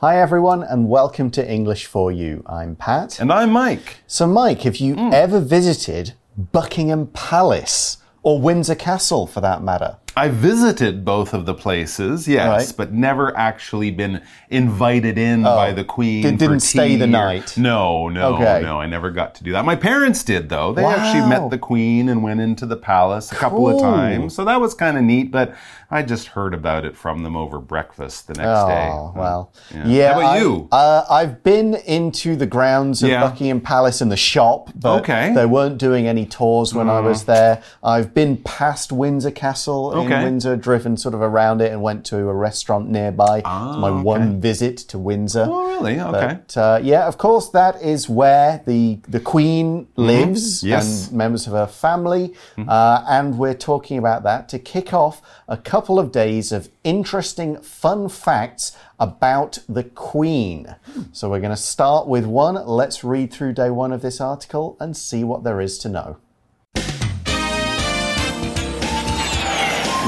[0.00, 2.42] Hi, everyone, and welcome to English for You.
[2.46, 3.20] I'm Pat.
[3.20, 3.98] And I'm Mike.
[4.06, 5.10] So, Mike, have you hmm.
[5.12, 9.98] ever visited Buckingham Palace or Windsor Castle for that matter?
[10.20, 12.74] I visited both of the places, yes, Right.
[12.76, 16.20] but never actually been invited in by the Queen.
[16.22, 17.56] Did, didn't stay the or- night?
[17.56, 18.60] No, no, Okay.
[18.62, 18.78] no.
[18.78, 19.64] I never got to do that.
[19.64, 20.72] My parents did, though.
[20.74, 24.34] They actually met the Queen and went into the palace a couple of times.
[24.34, 25.54] So that was kind of neat, but
[25.90, 28.90] I just heard about it from them over breakfast the next day.
[28.92, 29.52] Oh, well.
[29.74, 29.86] Yeah.
[29.86, 30.12] Yeah.
[30.12, 30.68] How about I- you?
[30.70, 33.22] Uh, I've been into the grounds of Yeah.
[33.22, 35.30] Buckingham Palace and the shop, but Okay.
[35.30, 35.34] Mm.
[35.34, 37.62] they weren't doing any tours when I was there.
[37.82, 40.22] I've been past Windsor Castle in.
[40.24, 43.38] Windsor, driven sort of around it, and went to a restaurant nearby.
[43.38, 44.02] it's my Ah, okay.
[44.02, 45.46] one visit to Windsor.
[45.48, 45.98] Oh, really?
[46.00, 46.38] Okay.
[46.46, 50.68] But uh, yeah, of course, that is where the the Queen lives Mm-hmm.
[50.68, 50.86] Yes.
[50.86, 51.08] Mm-hmm.
[51.10, 55.56] and members of her family, uh, and we're talking about that to kick off a
[55.56, 60.76] couple of days of interesting, fun facts about the Queen.
[61.12, 62.54] So we're going to start with one.
[62.66, 66.18] Let's read through day one of this article and see what there is to know.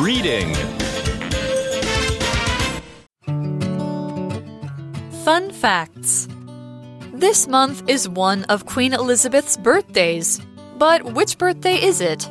[0.03, 0.53] Reading.
[5.23, 6.27] Fun facts.
[7.15, 10.41] This month is one of Queen Elizabeth's birthdays.
[10.77, 12.29] But which birthday is it?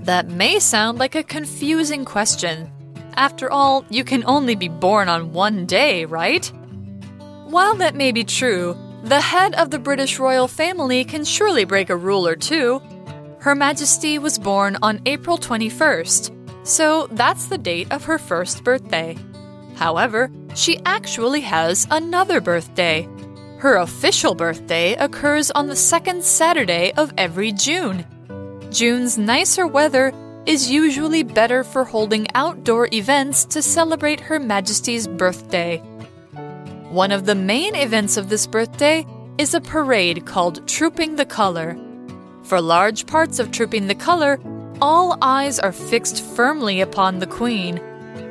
[0.00, 2.70] That may sound like a confusing question.
[3.14, 6.44] After all, you can only be born on one day, right?
[7.46, 11.88] While that may be true, the head of the British royal family can surely break
[11.88, 12.82] a rule or two.
[13.38, 16.33] Her Majesty was born on April 21st,
[16.64, 19.16] so that's the date of her first birthday.
[19.76, 23.08] However, she actually has another birthday.
[23.58, 28.04] Her official birthday occurs on the second Saturday of every June.
[28.70, 30.12] June's nicer weather
[30.46, 35.78] is usually better for holding outdoor events to celebrate Her Majesty's birthday.
[36.88, 39.06] One of the main events of this birthday
[39.38, 41.78] is a parade called Trooping the Color.
[42.42, 44.38] For large parts of Trooping the Color,
[44.80, 47.80] all eyes are fixed firmly upon the Queen.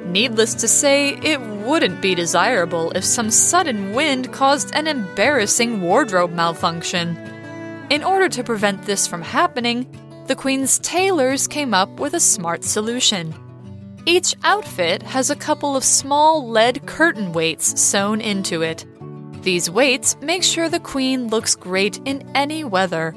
[0.06, 6.32] Needless to say, it wouldn't be desirable if some sudden wind caused an embarrassing wardrobe
[6.34, 7.18] malfunction.
[7.90, 9.88] In order to prevent this from happening,
[10.28, 13.34] the Queen's tailors came up with a smart solution.
[14.06, 18.86] Each outfit has a couple of small lead curtain weights sewn into it.
[19.44, 23.16] These weights make sure the Queen looks great in any weather.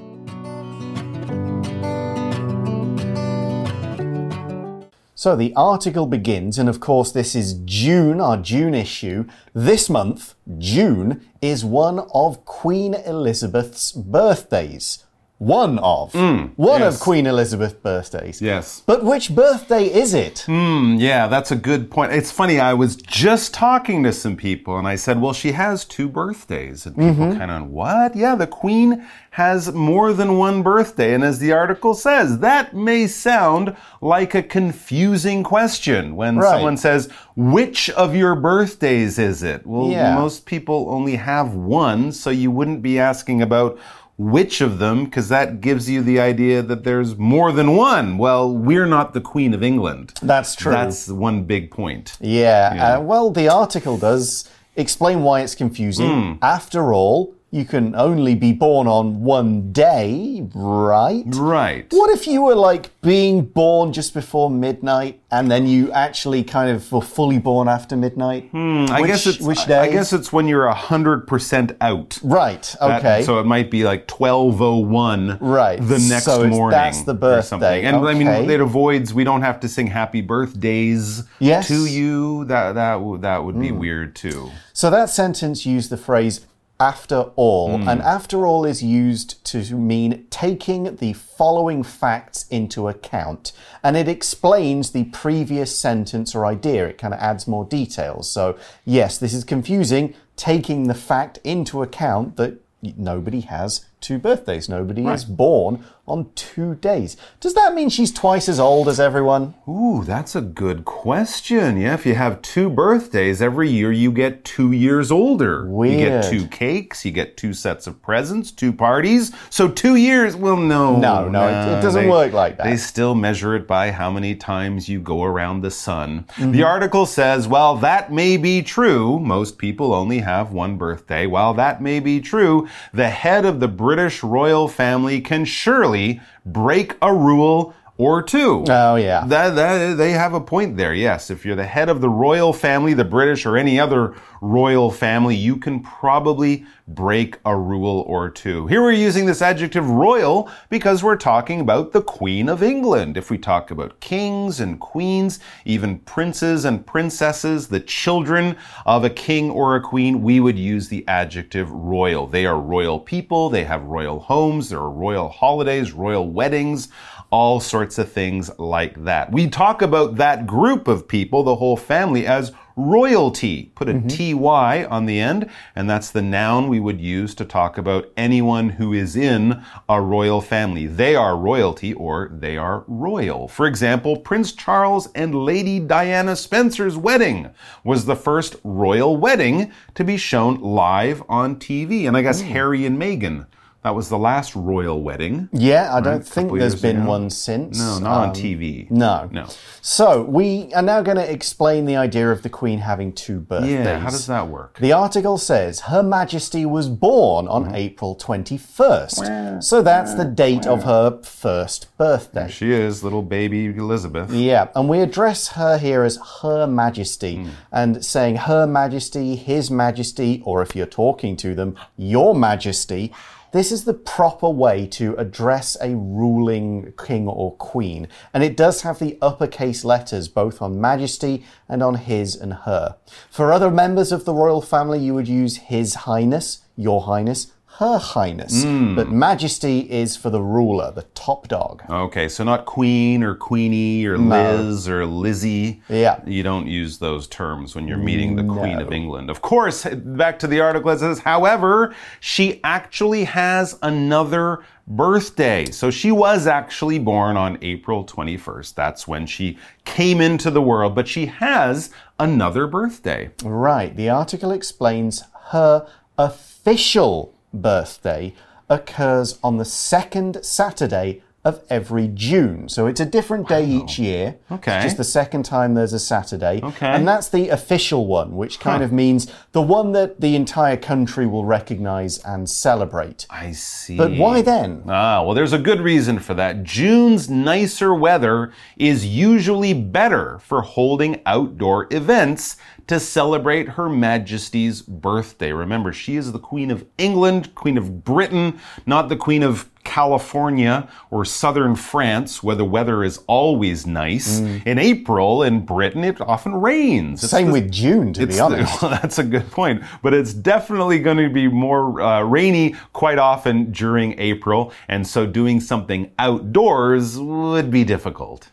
[5.27, 9.27] So the article begins, and of course, this is June, our June issue.
[9.53, 15.05] This month, June, is one of Queen Elizabeth's birthdays.
[15.39, 16.15] One of.
[16.15, 16.95] one yes.
[16.95, 18.41] of Queen Elizabeth's birthdays.
[18.41, 18.83] Yes.
[18.87, 20.45] But which birthday is it?
[20.47, 22.13] Hmm, yeah, that's a good point.
[22.13, 25.85] It's funny, I was just talking to some people and I said, well, she has
[25.85, 26.87] two birthdays.
[26.87, 28.17] And people kind of, what?
[28.17, 31.13] Yeah, the Queen has more than one birthday.
[31.13, 36.51] And as the article says, that may sound like a confusing question when Right.
[36.51, 39.67] someone says, which of your birthdays is it?
[39.67, 40.15] Well, Yeah.
[40.15, 43.79] most people only have one, so you wouldn't be asking about
[44.19, 48.19] which of them, because that gives you the idea that there's more than one.
[48.19, 50.15] Well, we're not the Queen of England.
[50.23, 50.73] That's true.
[50.73, 52.17] That's one big point.
[52.21, 52.97] Yeah, Yeah.
[52.97, 56.09] Uh, well, the article does explain why it's confusing.
[56.09, 56.33] Hmm.
[56.43, 61.25] After all, you can only be born on one day, right?
[61.29, 61.87] Right.
[61.91, 66.71] What if you were like being born just before midnight and then you actually kind
[66.71, 68.51] of were fully born after midnight?
[68.51, 69.79] Hmm, I guess it's which day?
[69.79, 72.19] I guess it's when you're hundred percent out.
[72.23, 72.63] right.
[72.81, 73.23] That- Okay.
[73.23, 75.39] so it might be like twelve oh one.
[75.41, 75.79] Right.
[75.81, 76.71] The next So morning.
[76.79, 77.61] that's the or something.
[77.61, 77.85] birthday.
[77.85, 79.15] And I mean, it avoids.
[79.15, 81.69] We don't have to sing happy birthdays Yes.
[81.69, 82.45] to you.
[82.47, 84.51] That that would that would be weird too.
[84.73, 86.41] So that sentence used the phrase
[86.79, 87.89] after all, hmm.
[87.89, 93.53] and after all is used to mean taking the following facts into account.
[93.83, 96.87] And it explains the previous sentence or idea.
[96.89, 98.31] It kind of adds more details.
[98.31, 104.69] So, yes, this is confusing, taking the fact into account that nobody has two birthdays.
[104.69, 107.17] Nobody is born on two days.
[107.41, 109.55] Does that mean she's twice as old as everyone?
[109.69, 111.77] Ooh, that's a good question.
[111.81, 115.67] Yeah, if you have two birthdays every year, you get two years older.
[115.69, 115.93] Weird.
[115.99, 119.33] You get two cakes, you get two sets of presents, two parties.
[119.51, 120.37] So two years.
[120.37, 122.65] Well, no, No, no, it- it doesn't they- work like that.
[122.65, 126.27] They still measure it by how many times you go around the sun.
[126.37, 126.53] Mm-hmm.
[126.53, 129.19] The article says, well, that may be true.
[129.19, 131.27] Most people only have one birthday.
[131.27, 136.97] While that may be true, the head of the British royal family can surely break
[137.03, 138.65] a rule or two.
[138.69, 139.25] Oh, yeah.
[139.27, 141.31] That, that, they have a point there, yes.
[141.31, 145.35] If you're the head of the royal family, the British, or any other royal family,
[145.35, 148.67] you can probably break a rule or two.
[148.67, 153.17] Here we're using this adjective royal because we're talking about the Queen of England.
[153.17, 159.11] If we talk about kings and queens, even princes and princesses, the children of a
[159.11, 162.27] king or a queen, we would use the adjective royal.
[162.27, 166.89] They are royal people, they have royal homes, there are royal holidays, royal weddings
[167.31, 169.33] all sorts of things like that.
[169.33, 173.73] We talk about that group of people, the whole family, as royalty.
[173.75, 174.09] Put a Mm-hmm.
[174.35, 178.69] ty on the end, and that's the noun we would use to talk about anyone
[178.71, 180.87] who is in a royal family.
[180.87, 183.49] They are royalty or they are royal.
[183.49, 187.51] For example, Prince Charles and Lady Diana Spencer's wedding
[187.83, 192.07] was the first royal wedding to be shown live on TV.
[192.07, 193.47] And I guess Harry and Meghan.
[193.87, 195.49] That was the last royal wedding.
[195.53, 197.09] Yeah, I don't think there's been ago.
[197.09, 197.79] one since.
[197.79, 198.91] No, not on Um, TV.
[198.91, 199.29] No.
[199.31, 199.47] No.
[199.81, 203.71] So we are now going to explain the idea of the Queen having two birthdays.
[203.71, 204.79] Yeah, how does that work?
[204.81, 207.75] The article says Her Majesty was born on Mm-hmm.
[207.77, 209.63] April 21st.
[209.63, 212.49] So that's the date of her first birthday.
[212.51, 214.33] She is little baby Elizabeth.
[214.33, 217.49] Yeah, and we address her here as Her Majesty Hmm.
[217.71, 223.13] and saying Her Majesty, His Majesty, or if you're talking to them, Your Majesty.
[223.53, 228.83] This is the proper way to address a ruling king or queen, and it does
[228.83, 232.97] have the uppercase letters both on Majesty and on His and Her.
[233.31, 237.99] For other members of the royal family, you would use His Highness, Your Highness, Her
[237.99, 238.95] Highness, Hmm.
[238.95, 241.83] but Majesty is for the ruler, the top dog.
[241.91, 245.83] Okay, so not Queen or Queenie or Liz or Lizzie.
[245.91, 246.21] Yeah.
[246.27, 249.29] You don't use those terms when you're meeting the Queen of England.
[249.29, 255.67] Of course, back to the article, it says, however, she actually has another birthday.
[255.71, 258.75] So she was actually born on April 21st.
[258.75, 263.33] That's when she came into the world, but she has another birthday.
[263.45, 263.95] Right.
[263.95, 268.35] The article explains her official birthday
[268.69, 272.69] occurs on the second Saturday of every June.
[272.69, 274.37] So it's a different day each year.
[274.51, 274.75] Okay.
[274.75, 276.61] It's just the second time there's a Saturday.
[276.61, 276.89] Okay.
[276.89, 281.25] And that's the official one, which kind of means the one that the entire country
[281.25, 283.29] will recognize and celebrate.
[283.31, 283.97] I see.
[283.97, 284.83] But why then?
[284.89, 286.65] Ah, well, there's a good reason for that.
[286.65, 295.53] June's nicer weather is usually better for holding outdoor events to celebrate Her Majesty's birthday.
[295.53, 300.89] Remember, she is the Queen of England, Queen of Britain, not the Queen of California
[301.11, 304.39] or southern France, where the weather is always nice.
[304.39, 307.23] In April in Britain, it often rains.
[307.23, 308.83] It's Same the- with June, to be honest.
[308.83, 309.83] well, that's a good point.
[310.03, 314.73] But it's definitely going to be more uh, rainy quite often during April.
[314.89, 318.51] And so doing something outdoors would be difficult.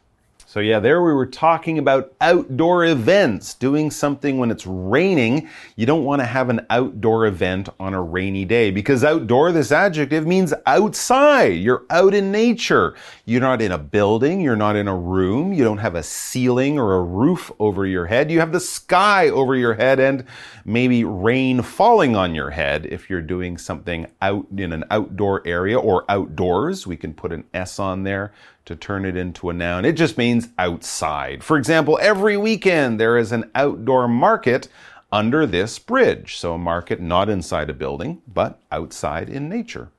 [0.53, 5.49] So, yeah, there we were talking about outdoor events, doing something when it's raining.
[5.75, 9.71] You don't want to have an outdoor event on a rainy day because outdoor, this
[9.71, 11.53] adjective means outside.
[11.53, 12.93] You're out in nature.
[13.25, 14.41] You're not in a building.
[14.41, 15.53] You're not in a room.
[15.53, 18.29] You don't have a ceiling or a roof over your head.
[18.29, 20.23] You have the sky over your head and
[20.65, 25.79] maybe rain falling on your head if you're doing something out in an outdoor area
[25.79, 26.85] or outdoors.
[26.85, 28.33] We can put an S on there
[28.65, 29.85] to turn it into a noun.
[29.85, 31.43] It just means outside.
[31.43, 34.67] For example, every weekend there is an outdoor market
[35.11, 36.37] under this bridge.
[36.37, 39.89] So a market not inside a building, but outside in nature.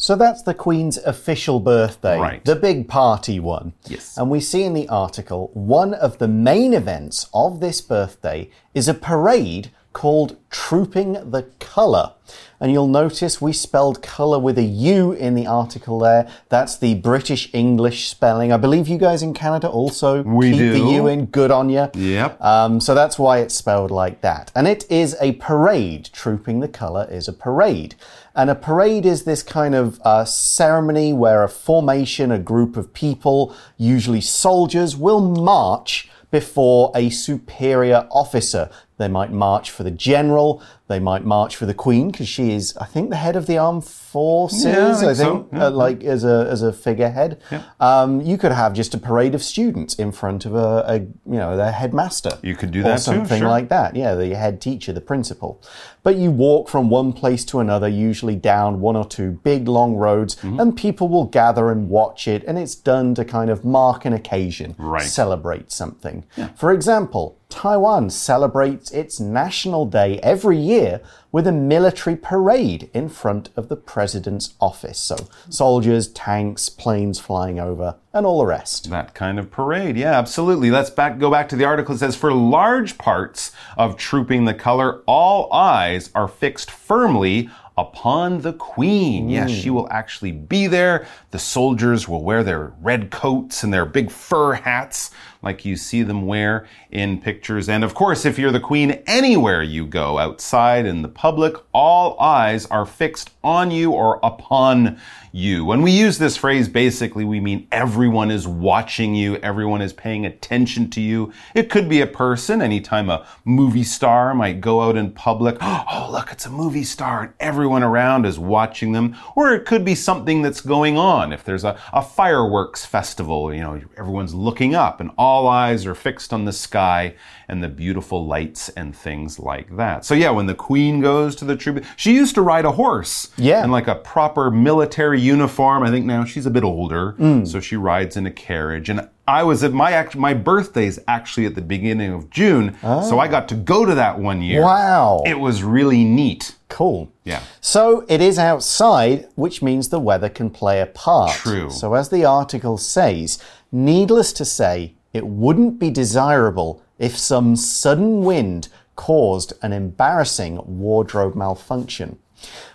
[0.00, 2.44] So that's the Queen's official birthday, Right.
[2.44, 3.72] the big party one.
[3.86, 4.16] Yes.
[4.16, 8.86] And we see in the article one of the main events of this birthday is
[8.88, 12.12] a parade called Trooping the Colour.
[12.60, 16.28] And you'll notice we spelled colour with a U in the article there.
[16.48, 18.52] That's the British English spelling.
[18.52, 20.78] I believe you guys in Canada also We keep the.
[20.78, 21.26] U in.
[21.26, 21.88] Good on you.
[21.94, 22.40] Yep.
[22.40, 24.50] Um, so that's why it's spelled like that.
[24.54, 26.10] And it is a parade.
[26.12, 27.94] Trooping the colour is a parade.
[28.34, 32.92] And a parade is this kind of uh, ceremony where a formation, a group of
[32.92, 38.70] people, usually soldiers, will march before a superior officer.
[38.98, 42.76] They might march for the general, they might march for the queen because she is,
[42.78, 44.64] I think, the head of the armed forces.
[44.64, 45.48] Yeah, I think I so.
[45.52, 47.40] Yeah, uh, like as a as a figurehead.
[47.78, 51.38] Um, you could have just a parade of students in front of a, a you
[51.38, 52.38] know their headmaster.
[52.42, 53.48] You could do or that too, something sure.
[53.48, 53.94] like that.
[53.96, 55.62] Yeah, the head teacher, the principal.
[56.02, 59.94] But you walk from one place to another, usually down one or two big long
[59.94, 60.60] roads, Mm-hmm.
[60.60, 62.42] and people will gather and watch it.
[62.44, 65.02] And it's done to kind of mark an occasion, Right.
[65.02, 66.24] celebrate something.
[66.56, 71.00] For example, Taiwan celebrates its National Day every year
[71.32, 74.98] with a military parade in front of the president's office.
[74.98, 75.16] So,
[75.48, 78.90] soldiers, tanks, planes flying over, and all the rest.
[78.90, 80.70] That kind of parade, yeah, absolutely.
[80.70, 81.94] Let's back go back to the article.
[81.94, 88.40] It says for large parts of trooping the color, all eyes are fixed firmly upon
[88.40, 89.30] the queen.
[89.30, 89.56] Yes, hmm.
[89.56, 91.06] she will actually be there.
[91.30, 96.02] The soldiers will wear their red coats and their big fur hats like you see
[96.02, 97.68] them wear in pictures.
[97.68, 102.18] And of course, if you're the queen anywhere you go, outside in the public, all
[102.20, 105.00] eyes are fixed on you or upon
[105.32, 105.64] you.
[105.64, 110.26] When we use this phrase, basically, we mean everyone is watching you, everyone is paying
[110.26, 111.32] attention to you.
[111.54, 116.08] It could be a person, anytime a movie star might go out in public, oh,
[116.10, 119.16] look, it's a movie star, and everyone around is watching them.
[119.36, 121.32] Or it could be something that's going on.
[121.32, 125.94] If there's a, a fireworks festival, you know, everyone's looking up and all eyes are
[125.94, 127.14] fixed on the sky
[127.48, 130.04] and the beautiful lights and things like that.
[130.04, 133.30] So, yeah, when the queen goes to the tribute, she used to ride a horse
[133.36, 133.64] Yeah.
[133.64, 135.82] in like a proper military uniform.
[135.82, 137.46] I think now she's a bit older, mm.
[137.46, 138.88] so she rides in a carriage.
[138.88, 143.18] And I was at my act- my birthday's actually at the beginning of June, so
[143.18, 144.62] I got to go to that one year.
[144.62, 145.22] Wow.
[145.26, 146.56] It was really neat.
[146.68, 147.12] Cool.
[147.24, 147.42] Yeah.
[147.60, 151.32] So it is outside, which means the weather can play a part.
[151.32, 151.70] True.
[151.70, 153.38] So, as the article says,
[153.72, 161.34] needless to say, it wouldn't be desirable if some sudden wind caused an embarrassing wardrobe
[161.34, 162.18] malfunction.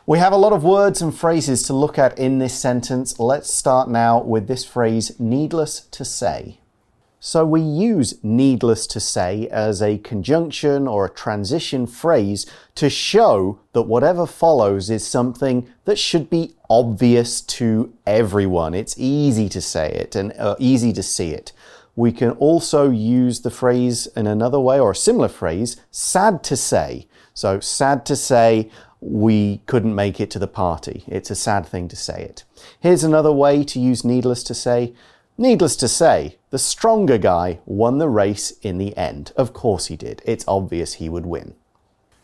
[0.06, 3.20] We have a lot of words and phrases to look at in this sentence.
[3.20, 6.60] Let's start now with this phrase, needless to say.
[7.26, 13.62] So we use needless to say as a conjunction or a transition phrase to show
[13.72, 18.74] that whatever follows is something that should be obvious to everyone.
[18.74, 21.54] It's easy to say it and uh, easy to see it.
[21.96, 26.58] We can also use the phrase in another way or a similar phrase, sad to
[26.58, 27.08] say.
[27.34, 28.70] So sad to say
[29.06, 31.04] we couldn't make it to the party.
[31.08, 32.44] It's a sad thing to say it.
[32.80, 34.94] Here's another way to use needless to say.
[35.38, 39.34] Needless to say, the stronger guy won the race in the end.
[39.36, 40.22] Of course he did.
[40.26, 41.56] It's obvious he would win.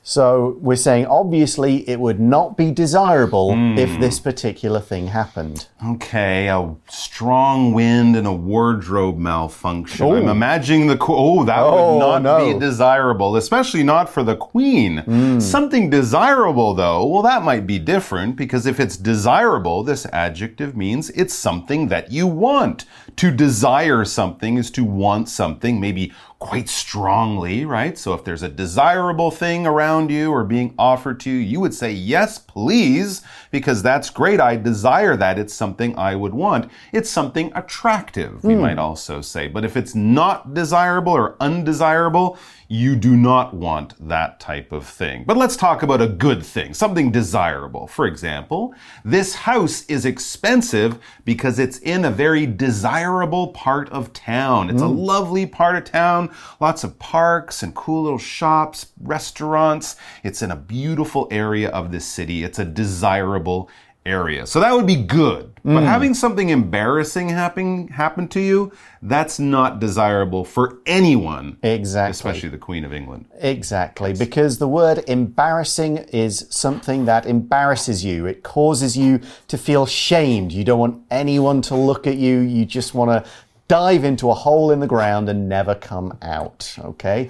[0.01, 3.77] So we're saying obviously it would not be desirable hmm.
[3.77, 5.67] if this particular thing happened.
[5.85, 10.05] Okay, a strong wind and a wardrobe malfunction.
[10.05, 10.31] I'm oh.
[10.31, 12.53] imagining the oh that Oh, would not no.
[12.53, 14.99] be desirable, especially not for the queen.
[14.99, 15.39] Hmm.
[15.39, 21.09] Something desirable though, well that might be different because if it's desirable, this adjective means
[21.11, 22.85] it's something that you want.
[23.17, 27.97] To desire something is to want something, maybe quite strongly, right?
[27.97, 31.73] So if there's a desirable thing around you or being offered to you, you would
[31.73, 34.39] say, yes, please, because that's great.
[34.39, 35.37] I desire that.
[35.37, 36.71] It's something I would want.
[36.93, 38.61] It's something attractive, we hmm.
[38.61, 39.49] might also say.
[39.49, 42.37] But if it's not desirable or undesirable,
[42.71, 45.23] you do not want that type of thing.
[45.25, 47.87] But let's talk about a good thing, something desirable.
[47.87, 54.69] For example, this house is expensive because it's in a very desirable part of town.
[54.69, 54.97] It's a hmm.
[54.97, 59.95] lovely part of town, lots of parks and cool little shops, restaurants.
[60.23, 62.43] It's in a beautiful area of the city.
[62.43, 63.67] It's a desirable
[64.05, 64.47] area.
[64.47, 65.49] So that would be good.
[65.63, 65.85] But mm.
[65.85, 71.57] having something embarrassing happen happen to you, that's not desirable for anyone.
[71.61, 72.11] Exactly.
[72.11, 73.25] Especially the Queen of England.
[73.39, 78.25] Exactly, because the word embarrassing is something that embarrasses you.
[78.25, 80.53] It causes you to feel shamed.
[80.53, 82.39] You don't want anyone to look at you.
[82.39, 83.29] You just want to
[83.67, 86.75] dive into a hole in the ground and never come out.
[86.79, 87.29] Okay?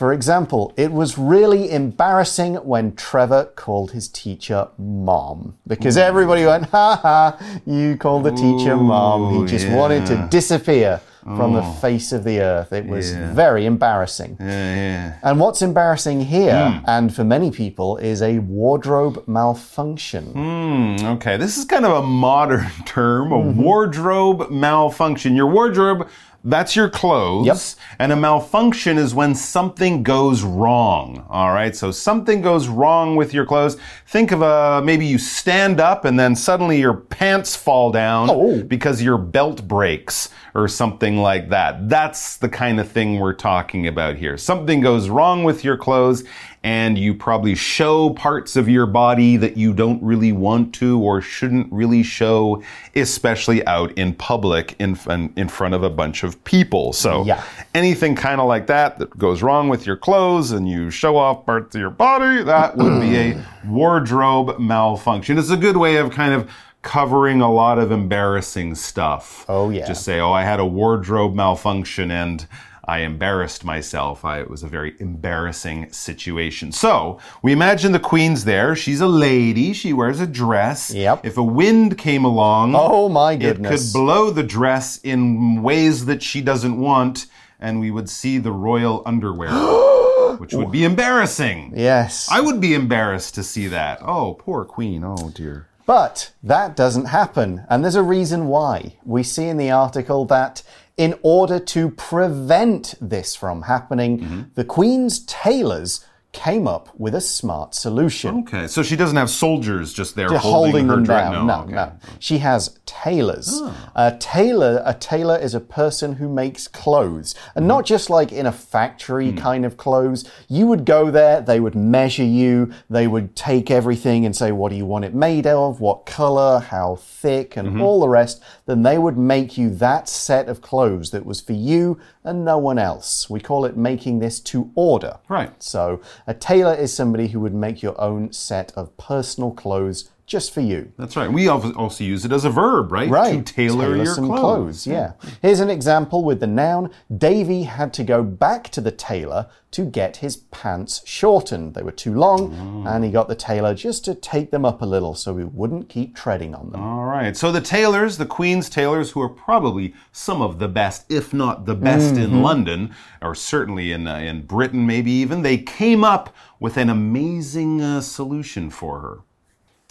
[0.00, 6.70] For example, it was really embarrassing when Trevor called his teacher mom because everybody went,
[6.70, 9.34] ha ha, you called the teacher mom.
[9.34, 12.72] He just wanted to disappear from the face of the earth.
[12.72, 14.38] It was very embarrassing.
[14.40, 15.18] Yeah, yeah.
[15.22, 20.32] And what's embarrassing here, and for many people, is a wardrobe malfunction.
[20.32, 25.36] Hmm, okay, this is kind of a modern term, a wardrobe malfunction.
[25.36, 26.08] Your wardrobe,
[26.44, 27.46] that's your clothes.
[27.46, 27.56] Yep.
[27.98, 31.26] And a malfunction is when something goes wrong.
[31.28, 33.76] All right, so something goes wrong with your clothes.
[34.06, 38.62] Think of a maybe you stand up and then suddenly your pants fall down Oh.
[38.62, 41.88] because your belt breaks or something like that.
[41.88, 44.36] That's the kind of thing we're talking about here.
[44.36, 46.24] Something goes wrong with your clothes
[46.62, 51.22] and you probably show parts of your body that you don't really want to or
[51.22, 52.62] shouldn't really show,
[52.94, 54.98] especially out in public in,
[55.36, 56.92] in front of a bunch of people.
[56.92, 57.42] So Yeah.
[57.74, 61.44] anything kind of like that that goes wrong with your clothes and you show off
[61.46, 65.38] parts of your body, that would be a wardrobe malfunction.
[65.38, 66.50] It's a good way of kind of
[66.82, 69.44] covering a lot of embarrassing stuff.
[69.48, 69.86] Oh, yeah.
[69.86, 72.46] Just say, oh, I had a wardrobe malfunction and
[72.90, 74.24] I embarrassed myself.
[74.24, 76.72] I, it was a very embarrassing situation.
[76.72, 78.74] So we imagine the queen's there.
[78.74, 79.72] She's a lady.
[79.72, 80.90] She wears a dress.
[80.92, 81.24] Yep.
[81.24, 83.92] If a wind came along, Oh, my it goodness.
[83.92, 87.26] could blow the dress in ways that she doesn't want,
[87.60, 89.52] and we would see the royal underwear,
[90.38, 91.72] which would be embarrassing.
[91.76, 92.28] Yes.
[92.28, 94.00] I would be embarrassed to see that.
[94.02, 95.04] Oh, poor queen.
[95.04, 95.68] Oh, dear.
[95.86, 98.94] But that doesn't happen, and there's a reason why.
[99.04, 100.62] We see in the article that
[100.96, 104.42] in order to prevent this from happening, mm-hmm.
[104.54, 108.40] the Queen's tailors came up with a smart solution.
[108.40, 111.46] Okay, so she doesn't have soldiers just there holding, holding her them down.
[111.46, 111.72] No, okay.
[111.72, 111.92] no.
[112.18, 113.50] She has tailors.
[113.52, 113.92] Ah.
[113.96, 118.46] A tailor, a tailor is a person who makes clothes, and not just like in
[118.46, 119.38] a factory hmm.
[119.38, 120.30] kind of clothes.
[120.48, 124.70] You would go there, they would measure you, they would take everything and say, "What
[124.70, 125.80] do you want it made of?
[125.80, 126.60] What color?
[126.60, 127.82] How thick?" and mm-hmm.
[127.82, 128.42] all the rest.
[128.66, 132.58] Then they would make you that set of clothes that was for you and no
[132.58, 133.30] one else.
[133.30, 135.18] We call it making this to order.
[135.28, 135.50] Right.
[135.62, 140.54] So, a tailor is somebody who would make your own set of personal clothes just
[140.54, 140.92] for you.
[140.96, 141.30] That's right.
[141.30, 143.10] We also use it as a verb, right?
[143.10, 143.44] Right.
[143.44, 144.86] To tailor, your some clothes.
[144.86, 145.14] Yeah.
[145.42, 146.90] Here's an example with the noun.
[147.14, 151.74] Davy had to go back to the tailor to get his pants shortened.
[151.74, 154.86] They were too long, and he got the tailor just to take them up a
[154.86, 156.80] little so he wouldn't keep treading on them.
[156.80, 157.36] All right.
[157.36, 161.66] So the tailors, the Queen's tailors, who are probably some of the best, if not
[161.66, 162.22] the best Mm-hmm.
[162.22, 166.88] in London, or certainly in, uh, in Britain, maybe even, they came up with an
[166.88, 169.18] amazing uh, solution for her.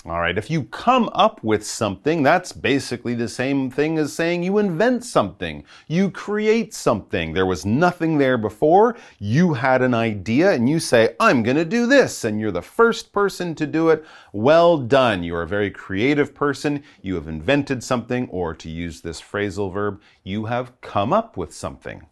[0.06, 4.44] All right, if you come up with something, that's basically the same thing as saying
[4.44, 5.66] you invent something.
[5.90, 7.34] You create something.
[7.34, 8.96] There was nothing there before.
[9.20, 12.24] You had an idea and you say, I'm going to do this.
[12.24, 14.06] And you're the first person to do it.
[14.32, 15.22] Well done.
[15.22, 16.82] You are a very creative person.
[17.02, 21.54] You have invented something, or to use this phrasal verb, you have come up with
[21.54, 22.04] something.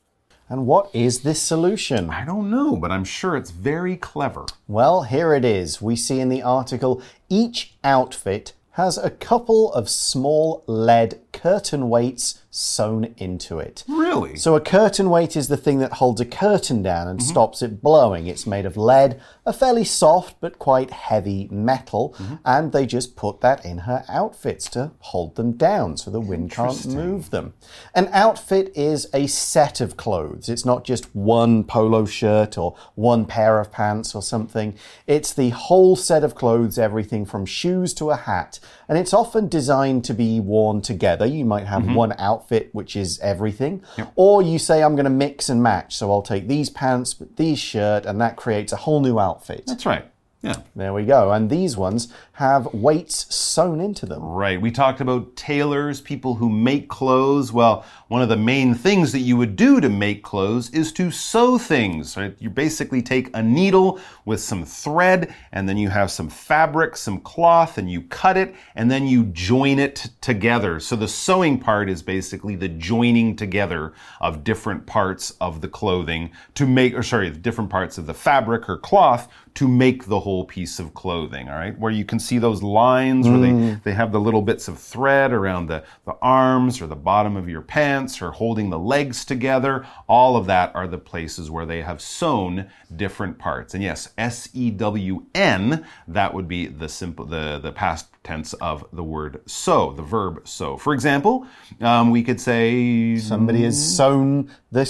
[0.50, 2.10] And what is this solution?
[2.10, 4.46] I don't know, but I'm sure it's very clever.
[4.68, 5.82] Well, here it is.
[5.82, 12.42] We see in the article each outfit has a couple of small lead curtain weights
[12.50, 13.84] sewn into it.
[13.88, 14.36] Really?
[14.36, 17.30] So, a curtain weight is the thing that holds a curtain down and mm-hmm.
[17.30, 18.26] stops it blowing.
[18.26, 22.36] It's made of lead, a fairly soft but quite heavy metal, mm-hmm.
[22.44, 26.52] and they just put that in her outfits to hold them down so the wind
[26.52, 27.54] can't move them.
[27.94, 30.50] An outfit is a set of clothes.
[30.50, 34.76] It's not just one polo shirt or one pair of pants or something.
[35.06, 38.60] It's the whole set of clothes, everything from shoes to a hat.
[38.90, 41.27] And it's often designed to be worn together.
[41.28, 41.94] You might have mm-hmm.
[41.94, 43.84] one outfit which is everything,
[44.16, 45.96] or you say, I'm going to mix and match.
[45.96, 49.64] So I'll take these pants but these shirt, and that creates a whole new outfit.
[49.68, 50.06] That's right.
[50.42, 50.58] Yeah.
[50.76, 51.32] There we go.
[51.32, 54.22] And these ones have weights sewn into them.
[54.22, 54.62] Right.
[54.62, 57.52] We talked about tailors, people who make clothes.
[57.52, 61.10] Well, one of the main things that you would do to make clothes is to
[61.10, 62.16] sew things.
[62.16, 62.36] Right?
[62.38, 67.22] You basically take a needle with some thread, and then you have some fabric, some
[67.22, 70.80] cloth, and you cut it, and then you join it together.
[70.80, 76.30] So the sewing part is basically the joining together of different parts of the clothing
[76.54, 80.46] to make, or sorry, different parts of the fabric or cloth to make the whole
[80.46, 81.80] piece of clothing, all right?
[81.80, 85.32] Where you can see those lines where they, they have the little bits of thread
[85.32, 89.86] around the, the arms or the bottom of your pants or holding the legs together.
[90.08, 93.74] All of that are the places where they have sewn different parts.
[93.74, 98.54] And yes, S E W N, that would be the simple the, the past tense
[98.56, 100.78] of the word sew, the verb sew.
[100.78, 101.48] For example,
[101.80, 104.84] um, we could say Somebody has sewn the,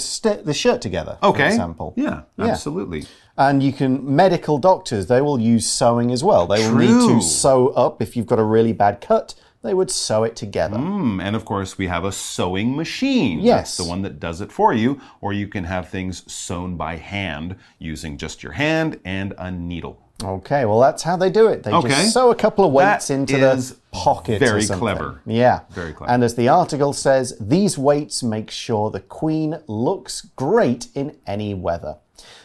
[0.44, 1.46] the shirt together, for okay.
[1.46, 1.94] example.
[1.96, 3.06] Yeah, absolutely.
[3.38, 6.46] And you can, medical doctors, they will use sewing as well.
[6.48, 9.90] They will need to sew up if you've got a really bad cut, they would
[9.90, 10.76] sew it together.
[10.76, 13.38] Mm, and of course, we have a sewing machine.
[13.38, 13.76] Yes.
[13.76, 15.00] That's the one that does it for you.
[15.20, 20.02] Or you can have things sewn by hand using just your hand and a needle.
[20.22, 21.62] Okay, well, that's how they do it.
[21.62, 21.88] They Okay.
[21.90, 24.40] just sew a couple of weights That into the pocket.
[24.40, 25.20] very clever.
[25.26, 25.60] Yeah.
[25.70, 26.12] Very clever.
[26.12, 31.54] And as the article says, these weights make sure the queen looks great in any
[31.54, 31.98] weather.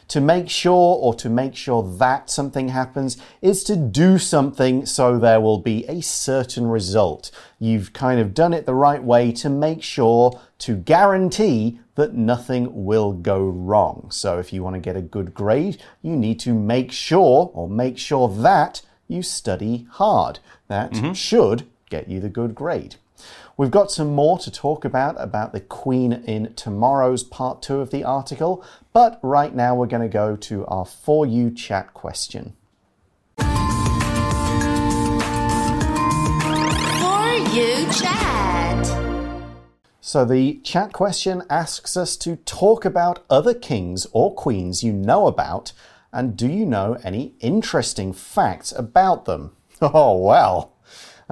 [0.10, 5.18] To make sure or to make sure that something happens is to do something so
[5.18, 7.32] there will be a certain result.
[7.60, 12.86] You've kind of done it the right way to make sure, to guarantee that nothing
[12.86, 14.08] will go wrong.
[14.12, 17.70] So if you want to get a good grade, you need to make sure or
[17.70, 20.40] make sure that you study hard.
[20.68, 21.14] That mm-hmm.
[21.14, 22.96] should get you the good grade.
[23.56, 27.92] We've got some more to talk about about the Queen in tomorrow's part two of
[27.92, 32.56] the article, but right now we're going to go to our For You chat question.
[33.38, 33.46] For
[37.54, 38.34] you chat.
[40.02, 45.28] So the chat question asks us to talk about other kings or queens you know
[45.28, 45.74] about,
[46.12, 49.56] and do you know any interesting facts about them?
[49.82, 50.73] Oh, well.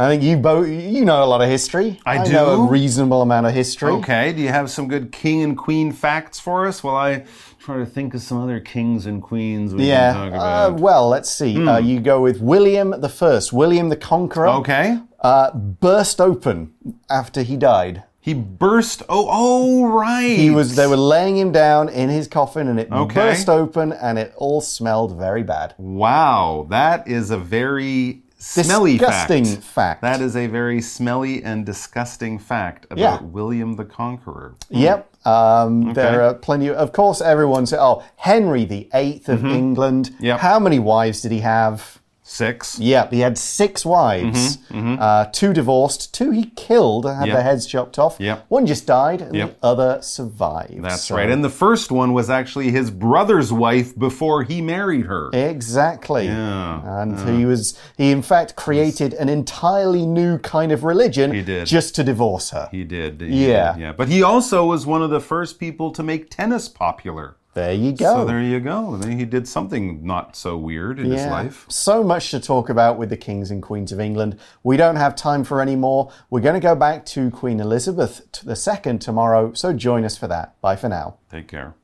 [0.02, 2.00] I think you both you know a lot of history.
[2.06, 2.64] I know do.
[2.64, 3.92] a reasonable amount of history.
[3.94, 7.26] Okay, do you have some good king and queen facts for us while I
[7.60, 10.14] try to think of some other kings and queens we Yeah.
[10.14, 10.72] can talk Uh, about?
[10.78, 10.82] Hmm.
[10.82, 11.68] well, let's see.
[11.68, 14.48] Uh, you go with William the First, William the Conqueror.
[14.62, 15.00] okay.
[15.22, 16.72] Uh, burst open
[17.10, 18.04] after he died.
[18.24, 19.02] He burst.
[19.10, 20.38] Oh, oh, right.
[20.38, 20.76] He was.
[20.76, 23.16] They were laying him down in his coffin, and it Okay.
[23.16, 25.74] burst open, and it all smelled very bad.
[25.80, 29.64] Wow, that is a very smelly Disgusting fact.
[29.64, 30.02] fact.
[30.02, 33.28] That is a very smelly and disgusting fact about Yeah.
[33.28, 34.56] William the Conqueror.
[34.70, 35.08] Yep.
[35.28, 36.70] Um, There are plenty.
[36.70, 40.26] Of, of course, everyone said, "Oh, Henry the Eighth of England." Mm-hmm.
[40.26, 40.40] Yep.
[40.40, 42.00] How many wives did he have?
[42.32, 42.80] Six.
[42.80, 44.58] Yep, he had six wives.
[44.74, 47.34] Uh, two divorced, two he killed, had Mm-hmm, Yep.
[47.36, 48.16] their heads chopped off.
[48.20, 48.46] Yep.
[48.48, 49.60] One just died, and Yep.
[49.60, 50.82] the other survived.
[50.82, 51.30] That's So- right.
[51.30, 55.30] And the first one was actually his brother's wife before he married her.
[55.34, 56.26] Exactly.
[56.28, 57.02] Yeah.
[57.02, 61.68] And he was he in fact created an entirely new kind of religion He did.
[61.68, 62.70] just to divorce her.
[62.72, 63.20] He did.
[63.22, 63.74] he Yeah.
[63.74, 63.92] did, Yeah.
[63.96, 67.36] But he also was one of the first people to make tennis popular.
[67.54, 68.06] There you go.
[68.06, 68.96] So there you go.
[68.96, 71.66] I mean, he did something not so weird in his life.
[71.68, 74.40] So much to talk about with the kings and queens of England.
[74.64, 76.12] We don't have time for any more.
[76.30, 80.60] We're going to go back to Queen Elizabeth II tomorrow, so join us for that.
[80.62, 81.18] Bye for now.
[81.30, 81.76] Take care.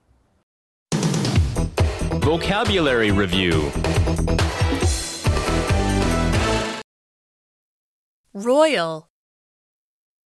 [2.22, 3.72] Vocabulary Review
[8.34, 9.10] Royal.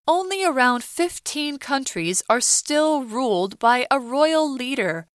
[0.08, 5.08] Only around 15 countries are still ruled by a royal leader.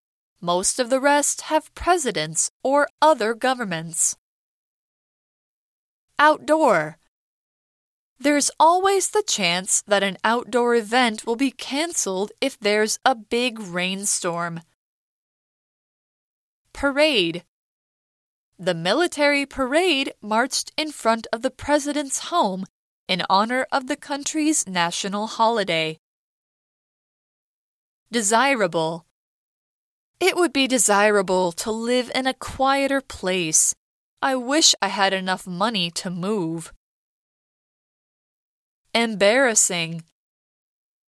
[0.47, 4.17] Most of the rest have presidents or other governments.
[6.21, 6.99] Outdoor.
[8.21, 13.59] There's always the chance that an outdoor event will be cancelled if there's a big
[13.59, 14.61] rainstorm.
[16.73, 17.43] Parade.
[18.57, 22.67] The military parade marched in front of the president's home
[23.09, 25.99] in honor of the country's national holiday.
[28.13, 29.07] Desirable.
[30.19, 33.75] It would be desirable to live in a quieter place.
[34.23, 36.73] I wish I had enough money to move.
[38.95, 40.05] Embarrassing.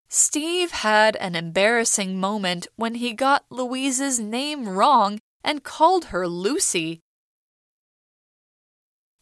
[0.09, 6.99] Steve had an embarrassing moment when he got Louise's name wrong and called her Lucy.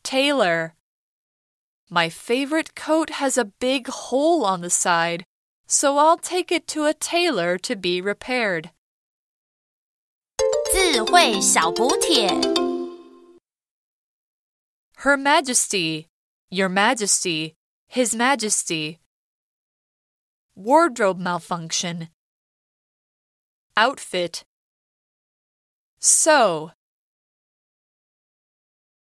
[0.04, 0.76] Tailor.
[1.90, 5.26] My favorite coat has a big hole on the side,
[5.66, 8.72] so I'll take it to a tailor to be repaired.
[10.73, 12.29] 智慧小补帖。
[14.99, 16.07] Her Majesty,
[16.51, 17.55] Your Majesty,
[17.89, 18.99] His Majesty.
[20.55, 22.09] Wardrobe malfunction.
[23.77, 24.45] Outfit.
[25.99, 26.73] Sew.